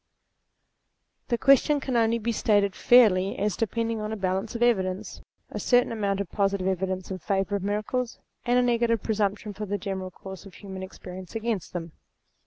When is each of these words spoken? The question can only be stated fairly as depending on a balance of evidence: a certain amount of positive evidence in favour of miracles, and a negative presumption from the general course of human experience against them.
The 1.27 1.37
question 1.37 1.79
can 1.79 1.95
only 1.95 2.17
be 2.17 2.31
stated 2.31 2.75
fairly 2.75 3.37
as 3.37 3.55
depending 3.55 4.01
on 4.01 4.11
a 4.11 4.15
balance 4.17 4.55
of 4.55 4.63
evidence: 4.63 5.21
a 5.51 5.59
certain 5.59 5.91
amount 5.91 6.19
of 6.19 6.31
positive 6.31 6.65
evidence 6.65 7.11
in 7.11 7.19
favour 7.19 7.55
of 7.57 7.61
miracles, 7.63 8.17
and 8.43 8.57
a 8.57 8.63
negative 8.63 9.03
presumption 9.03 9.53
from 9.53 9.69
the 9.69 9.77
general 9.77 10.09
course 10.09 10.43
of 10.47 10.55
human 10.55 10.81
experience 10.81 11.35
against 11.35 11.73
them. 11.73 11.91